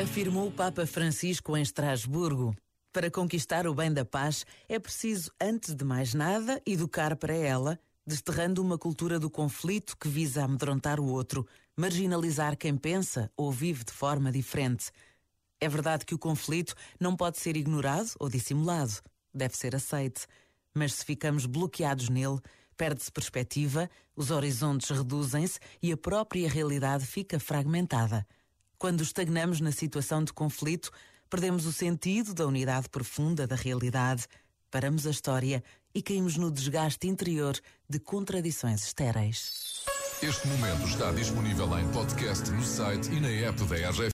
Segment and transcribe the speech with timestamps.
[0.00, 2.54] Afirmou o Papa Francisco em Estrasburgo.
[2.92, 7.80] Para conquistar o bem da paz, é preciso, antes de mais nada, educar para ela,
[8.06, 11.44] desterrando uma cultura do conflito que visa amedrontar o outro,
[11.76, 14.92] marginalizar quem pensa ou vive de forma diferente.
[15.60, 18.94] É verdade que o conflito não pode ser ignorado ou dissimulado,
[19.34, 20.28] deve ser aceite.
[20.72, 22.38] Mas se ficamos bloqueados nele,
[22.76, 28.24] perde-se perspectiva, os horizontes reduzem-se e a própria realidade fica fragmentada.
[28.78, 30.92] Quando estagnamos na situação de conflito,
[31.28, 34.26] perdemos o sentido da unidade profunda da realidade,
[34.70, 39.82] paramos a história e caímos no desgaste interior de contradições estéreis.
[40.22, 44.02] Este momento está disponível em podcast no site e na app da RGF.